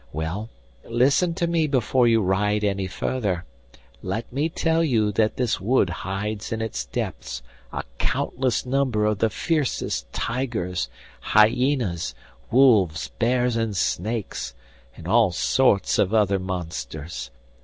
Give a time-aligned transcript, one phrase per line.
[0.11, 0.49] Well,
[0.83, 3.45] listen to me before you ride any further;
[4.01, 9.19] let me tell you that this wood hides in its depths a countless number of
[9.19, 12.15] the fiercest tigers, hyenas,
[12.49, 14.55] wolves, bears, and snakes,
[14.97, 17.29] and all sorts of other monsters.